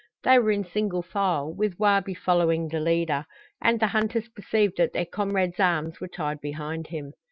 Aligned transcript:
They 0.23 0.39
were 0.39 0.49
in 0.49 0.63
single 0.63 1.03
file, 1.03 1.53
with 1.53 1.77
Wabi 1.77 2.15
following 2.15 2.69
the 2.69 2.79
leader, 2.79 3.27
and 3.61 3.79
the 3.79 3.85
hunters 3.89 4.29
perceived 4.29 4.77
that 4.77 4.93
their 4.93 5.05
comrade's 5.05 5.59
arms 5.59 6.01
were 6.01 6.07
tied 6.07 6.41
behind 6.41 6.87
him. 6.87 7.11